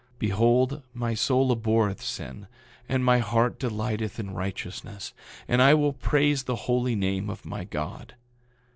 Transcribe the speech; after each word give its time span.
9:49 0.15 0.17
Behold, 0.19 0.81
my 0.95 1.13
soul 1.13 1.51
abhorreth 1.51 2.01
sin, 2.01 2.47
and 2.89 3.05
my 3.05 3.19
heart 3.19 3.59
delighteth 3.59 4.19
in 4.19 4.33
righteousness; 4.33 5.13
and 5.47 5.61
I 5.61 5.75
will 5.75 5.93
praise 5.93 6.45
the 6.45 6.55
holy 6.65 6.95
name 6.95 7.29
of 7.29 7.45
my 7.45 7.65
God. 7.65 8.15